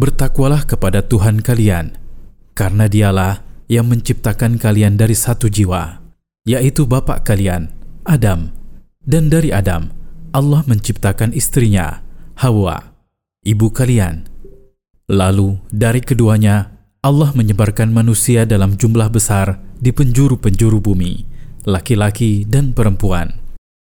[0.00, 2.00] bertakwalah kepada Tuhan kalian,
[2.56, 6.00] karena dialah yang menciptakan kalian dari satu jiwa,
[6.48, 7.68] yaitu bapak kalian,
[8.08, 8.48] Adam.
[9.04, 9.92] Dan dari Adam,
[10.32, 12.00] Allah menciptakan istrinya,
[12.40, 12.96] Hawa,
[13.44, 14.24] ibu kalian.
[15.12, 16.72] Lalu dari keduanya,
[17.04, 21.24] Allah menyebarkan manusia dalam jumlah besar di penjuru-penjuru bumi,
[21.68, 23.36] laki-laki dan perempuan.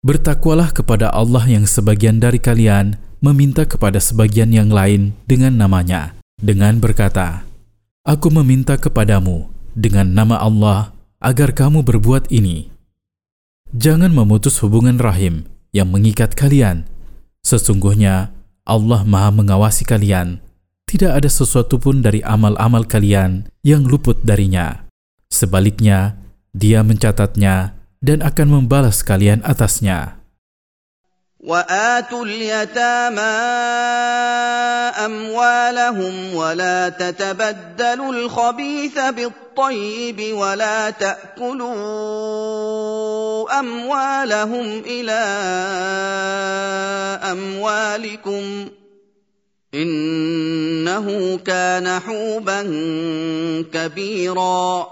[0.00, 6.80] Bertakwalah kepada Allah yang sebagian dari kalian meminta kepada sebagian yang lain dengan namanya, dengan
[6.80, 7.44] berkata,
[8.04, 12.72] Aku meminta kepadamu dengan nama Allah agar kamu berbuat ini.
[13.76, 16.88] Jangan memutus hubungan rahim yang mengikat kalian
[17.40, 18.32] Sesungguhnya
[18.68, 20.44] Allah Maha mengawasi kalian.
[20.84, 24.84] Tidak ada sesuatu pun dari amal-amal kalian yang luput darinya.
[25.30, 26.18] Sebaliknya,
[26.50, 30.19] Dia mencatatnya dan akan membalas kalian atasnya.
[31.40, 33.36] وآتوا اليتامى
[35.08, 41.70] أموالهم ولا تتبدلوا الخبيث بالطيب ولا تأكلوا
[43.60, 45.22] أموالهم إلى
[47.32, 48.68] أموالكم
[49.74, 51.06] إنه
[51.38, 52.60] كان حوبا
[53.72, 54.86] كبيرا.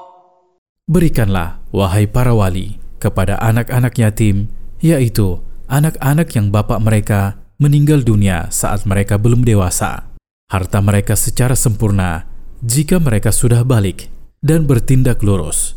[0.89, 4.49] Berikanlah, wahai para wali, kepada anak-anak yatim,
[4.81, 10.09] yaitu anak-anak yang bapak mereka meninggal dunia saat mereka belum dewasa.
[10.49, 12.25] Harta mereka secara sempurna
[12.65, 14.09] jika mereka sudah balik
[14.41, 15.77] dan bertindak lurus.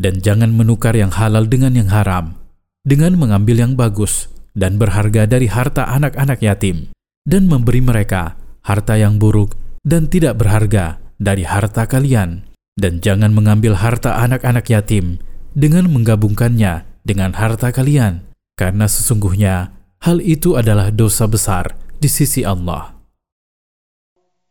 [0.00, 2.36] Dan jangan menukar yang halal dengan yang haram,
[2.84, 6.88] dengan mengambil yang bagus dan berharga dari harta anak-anak yatim,
[7.28, 12.48] dan memberi mereka harta yang buruk dan tidak berharga dari harta kalian.
[12.80, 15.20] Dan jangan mengambil harta anak-anak yatim
[15.52, 18.29] dengan menggabungkannya dengan harta kalian
[18.59, 22.95] karena sesungguhnya hal itu adalah dosa besar di sisi Allah.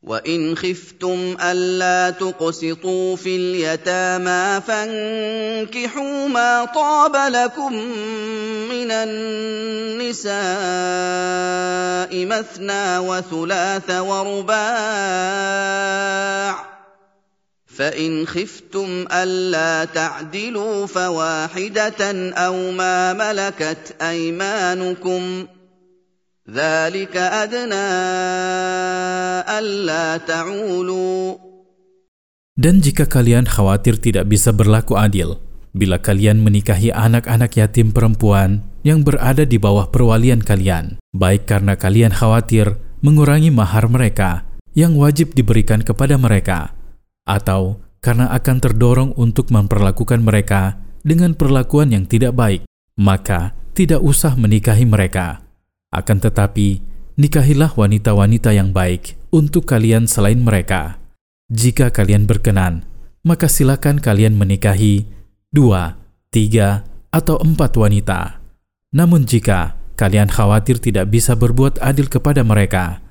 [0.04, 7.72] وَإِنْ خِفْتُمْ أَلَّا تُقْسِطُوا فِي الْيَتَامَى فَانكِحُوا مَا طَابَ لَكُم
[8.68, 10.34] مِّنَ النِّسَاءِ
[12.12, 14.64] مَثْنَىٰ وَثُلَاثَ وَرُبَاعَ
[17.78, 22.00] فان خفتم الا تعدلوا فواحده
[22.46, 25.22] او ما ملكت ايمانكم
[26.50, 27.88] ذلك ادنى
[29.58, 31.42] الا تعولوا
[32.54, 35.42] Dan jika kalian khawatir tidak bisa berlaku adil,
[35.74, 42.14] bila kalian menikahi anak-anak yatim perempuan yang berada di bawah perwalian kalian, baik karena kalian
[42.14, 44.46] khawatir mengurangi mahar mereka
[44.78, 46.77] yang wajib diberikan kepada mereka,
[47.29, 52.65] atau karena akan terdorong untuk memperlakukan mereka dengan perlakuan yang tidak baik,
[52.97, 55.45] maka tidak usah menikahi mereka.
[55.93, 56.81] Akan tetapi,
[57.21, 60.97] nikahilah wanita-wanita yang baik untuk kalian selain mereka.
[61.53, 62.89] Jika kalian berkenan,
[63.21, 65.05] maka silakan kalian menikahi
[65.53, 65.97] dua,
[66.33, 68.37] tiga, atau empat wanita.
[68.93, 73.01] Namun jika kalian khawatir tidak bisa berbuat adil kepada mereka,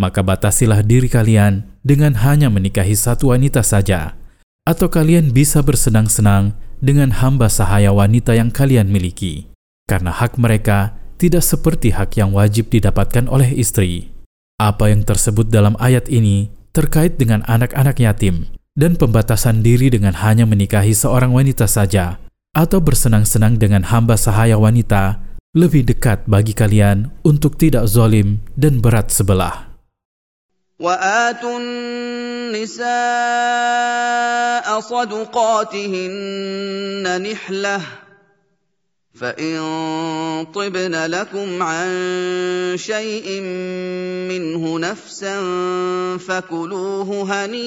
[0.00, 4.16] maka batasilah diri kalian dengan hanya menikahi satu wanita saja,
[4.62, 9.50] atau kalian bisa bersenang-senang dengan hamba sahaya wanita yang kalian miliki,
[9.90, 14.10] karena hak mereka tidak seperti hak yang wajib didapatkan oleh istri.
[14.58, 20.48] Apa yang tersebut dalam ayat ini terkait dengan anak-anak yatim dan pembatasan diri dengan hanya
[20.48, 22.18] menikahi seorang wanita saja
[22.52, 25.20] atau bersenang-senang dengan hamba sahaya wanita
[25.52, 29.71] lebih dekat bagi kalian untuk tidak zolim dan berat sebelah.
[30.81, 32.87] وآتوا النساء
[34.79, 36.21] صدقاتهن
[37.21, 37.81] نحلة
[39.17, 39.57] فإن
[40.53, 41.89] طبن لكم عن
[42.77, 43.41] شيء
[44.29, 45.35] منه نفسا
[46.17, 47.59] فكلوه هنيئا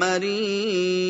[0.00, 1.04] مريئا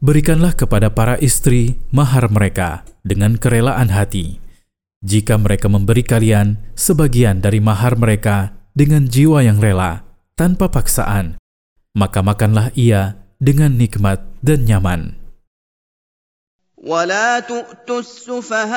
[0.00, 4.40] Berikanlah kepada para istri mahar mereka dengan kerelaan hati.
[5.04, 10.04] Jika mereka memberi kalian sebagian dari mahar mereka dengan jiwa yang rela,
[10.36, 11.40] tanpa paksaan,
[11.96, 15.16] maka makanlah ia dengan nikmat dan nyaman.
[16.80, 18.70] ولا تؤتوا السفهاء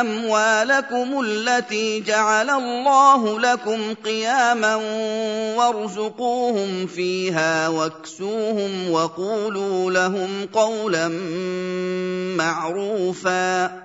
[0.00, 4.74] اموالكم التي جعل الله لكم قياما
[5.54, 11.08] وارزقوهم فيها واكسوهم وقولوا لهم قولا
[12.34, 13.84] معروفا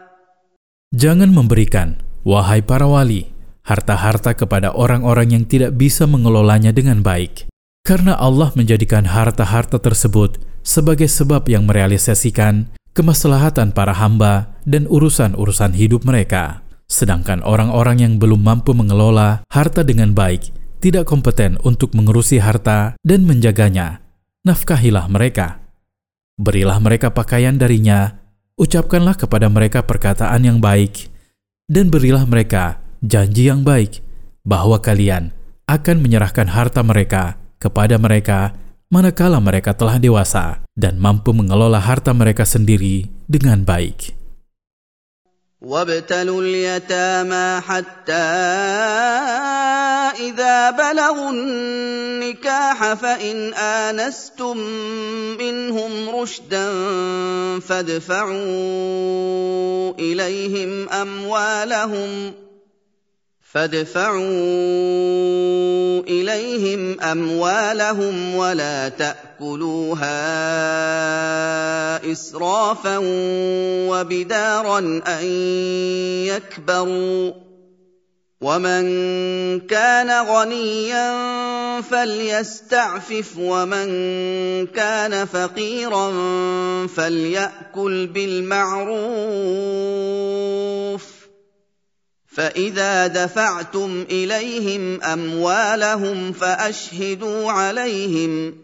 [0.95, 3.27] Jangan memberikan, wahai para wali,
[3.67, 7.51] harta-harta kepada orang-orang yang tidak bisa mengelolanya dengan baik.
[7.83, 16.07] Karena Allah menjadikan harta-harta tersebut sebagai sebab yang merealisasikan kemaslahatan para hamba dan urusan-urusan hidup
[16.07, 16.63] mereka.
[16.87, 23.27] Sedangkan orang-orang yang belum mampu mengelola harta dengan baik, tidak kompeten untuk mengurusi harta dan
[23.27, 23.99] menjaganya,
[24.47, 25.59] nafkahilah mereka.
[26.39, 28.24] Berilah mereka pakaian darinya,
[28.60, 31.08] ucapkanlah kepada mereka perkataan yang baik,
[31.70, 34.04] dan berilah mereka janji yang baik
[34.44, 35.32] bahwa kalian
[35.70, 38.58] akan menyerahkan harta mereka kepada mereka
[38.90, 44.18] manakala mereka telah dewasa dan mampu mengelola harta mereka sendiri dengan baik.
[45.60, 48.30] وابتلوا اليتامى حتى
[50.32, 51.32] إذا بلغوا
[52.25, 54.57] النكاح فإن آنستم
[55.39, 56.71] منهم رشدا
[57.61, 58.35] فادفعوا
[59.99, 62.45] إليهم أموالهم ۖ
[63.55, 64.21] فادفعوا
[66.01, 70.13] إليهم أموالهم ولا تأكلوها
[72.13, 72.99] إسرافا
[73.89, 75.25] وبدارا أن
[76.27, 77.33] يكبروا
[78.45, 78.85] ومن
[79.65, 81.09] كان غنيا
[81.81, 83.87] فليستعفف ومن
[84.67, 86.07] كان فقيرا
[86.87, 88.85] فليأكل بالمعروف
[92.27, 98.55] فإذا دفعتم إليهم أموالهم فأشهدوا عليهم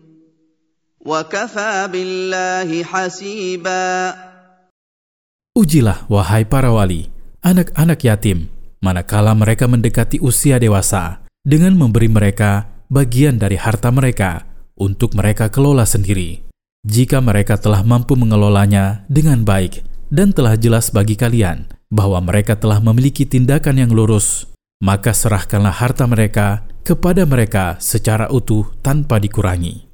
[1.00, 4.15] وكفى بالله حسيبا
[5.50, 7.11] Ujilah, wahai para wali,
[7.43, 14.44] anak-anak yatim, manakala mereka mendekati usia dewasa, dengan memberi mereka bagian dari harta mereka
[14.77, 16.44] untuk mereka kelola sendiri.
[16.85, 22.81] Jika mereka telah mampu mengelolanya dengan baik dan telah jelas bagi kalian bahwa mereka telah
[22.81, 24.49] memiliki tindakan yang lurus,
[24.81, 29.93] maka serahkanlah harta mereka kepada mereka secara utuh tanpa dikurangi.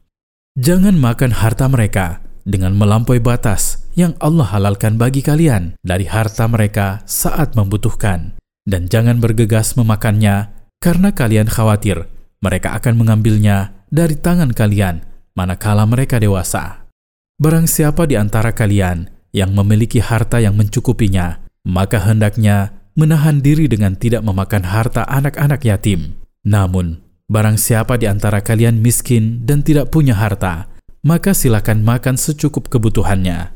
[0.56, 7.02] Jangan makan harta mereka dengan melampaui batas yang Allah halalkan bagi kalian dari harta mereka
[7.04, 10.50] saat membutuhkan, dan jangan bergegas memakannya
[10.82, 12.10] karena kalian khawatir
[12.42, 15.06] mereka akan mengambilnya dari tangan kalian
[15.38, 16.90] manakala mereka dewasa.
[17.38, 23.92] Barang siapa di antara kalian yang memiliki harta yang mencukupinya, maka hendaknya menahan diri dengan
[23.92, 26.16] tidak memakan harta anak-anak yatim.
[26.48, 30.72] Namun, barang siapa di antara kalian miskin dan tidak punya harta,
[31.04, 33.52] maka silakan makan secukup kebutuhannya.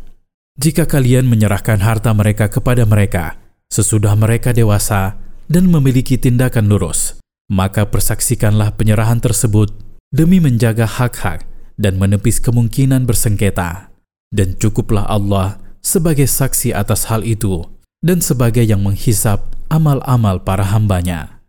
[0.61, 3.40] Jika kalian menyerahkan harta mereka kepada mereka,
[3.71, 9.71] sesudah mereka dewasa dan memiliki tindakan lurus, maka persaksikanlah penyerahan tersebut
[10.11, 11.47] demi menjaga hak-hak
[11.79, 13.89] dan menepis kemungkinan bersengketa.
[14.31, 17.67] Dan cukuplah Allah sebagai saksi atas hal itu
[17.99, 21.43] dan sebagai yang menghisap amal-amal para hambanya.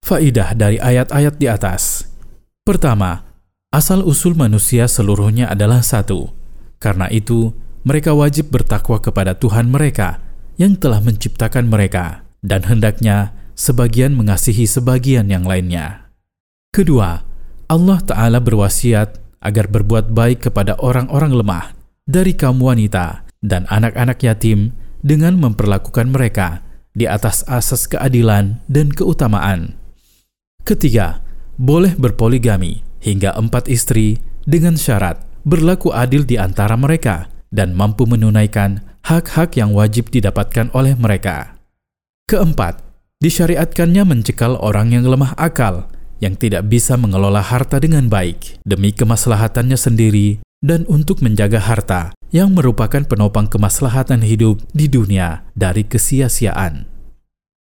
[0.00, 2.08] Faidah dari ayat-ayat di atas.
[2.64, 3.20] Pertama,
[3.68, 6.32] asal-usul manusia seluruhnya adalah satu.
[6.80, 7.52] Karena itu,
[7.84, 10.29] mereka wajib bertakwa kepada Tuhan mereka
[10.60, 16.12] yang telah menciptakan mereka dan hendaknya sebagian mengasihi sebagian yang lainnya.
[16.68, 17.24] Kedua,
[17.72, 21.72] Allah Ta'ala berwasiat agar berbuat baik kepada orang-orang lemah
[22.04, 26.60] dari kaum wanita dan anak-anak yatim dengan memperlakukan mereka
[26.92, 29.80] di atas asas keadilan dan keutamaan.
[30.68, 31.24] Ketiga,
[31.56, 38.89] boleh berpoligami hingga empat istri dengan syarat berlaku adil di antara mereka dan mampu menunaikan
[39.06, 41.58] hak-hak yang wajib didapatkan oleh mereka.
[42.30, 42.90] Keempat,
[43.20, 45.92] Disyariatkannya mencekal orang yang lemah akal,
[46.24, 52.56] yang tidak bisa mengelola harta dengan baik, demi kemaslahatannya sendiri dan untuk menjaga harta yang
[52.56, 56.88] merupakan penopang kemaslahatan hidup di dunia dari kesia-siaan.